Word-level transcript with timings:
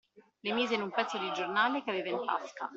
Le 0.45 0.55
mise 0.55 0.73
in 0.73 0.81
un 0.81 0.89
pezzo 0.89 1.19
di 1.19 1.31
giornale, 1.31 1.83
che 1.83 1.91
aveva 1.91 2.09
in 2.09 2.25
tasca. 2.25 2.67